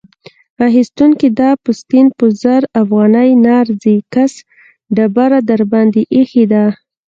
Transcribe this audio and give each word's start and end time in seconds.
اخيستونکی: 0.67 1.27
دا 1.39 1.49
پوستین 1.63 2.05
په 2.17 2.25
زر 2.41 2.61
افغانۍ 2.81 3.29
نه 3.43 3.51
ارزي؛ 3.61 3.97
کس 4.13 4.33
ډبره 4.95 5.39
درباندې 5.49 6.01
اېښې 6.15 6.45
ده. 6.51 6.65